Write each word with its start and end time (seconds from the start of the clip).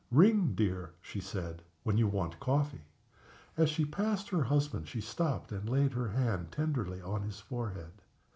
"Ring, 0.09 0.53
dear," 0.55 0.93
she 0.99 1.19
said, 1.19 1.61
"when 1.83 1.95
you 1.99 2.07
want 2.07 2.39
coffee." 2.39 2.85
As 3.55 3.69
she 3.69 3.85
passed 3.85 4.29
her 4.29 4.41
husband 4.45 4.87
she 4.87 4.99
stopped 4.99 5.51
and 5.51 5.69
laid 5.69 5.93
her 5.93 6.07
hand 6.07 6.51
tenderly 6.51 7.03
on 7.03 7.21
his 7.21 7.39
forehead. 7.39 7.91